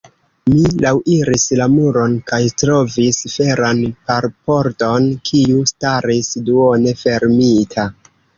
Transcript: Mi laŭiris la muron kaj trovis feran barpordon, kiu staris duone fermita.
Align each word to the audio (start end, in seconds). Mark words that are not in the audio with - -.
Mi 0.51 0.61
laŭiris 0.83 1.43
la 1.59 1.67
muron 1.73 2.15
kaj 2.31 2.39
trovis 2.61 3.19
feran 3.35 3.83
barpordon, 4.09 5.07
kiu 5.31 5.61
staris 5.75 6.33
duone 6.51 6.97
fermita. 7.05 7.87